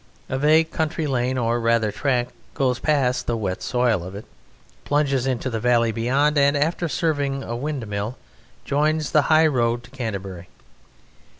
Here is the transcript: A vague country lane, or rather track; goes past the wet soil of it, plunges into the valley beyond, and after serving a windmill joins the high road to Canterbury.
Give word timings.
A 0.29 0.37
vague 0.39 0.71
country 0.71 1.05
lane, 1.05 1.37
or 1.37 1.59
rather 1.59 1.91
track; 1.91 2.29
goes 2.55 2.79
past 2.79 3.27
the 3.27 3.37
wet 3.37 3.61
soil 3.61 4.01
of 4.03 4.15
it, 4.15 4.25
plunges 4.83 5.27
into 5.27 5.47
the 5.47 5.59
valley 5.59 5.91
beyond, 5.91 6.39
and 6.39 6.57
after 6.57 6.89
serving 6.89 7.43
a 7.43 7.55
windmill 7.55 8.17
joins 8.65 9.11
the 9.11 9.21
high 9.29 9.45
road 9.45 9.83
to 9.83 9.91
Canterbury. 9.91 10.47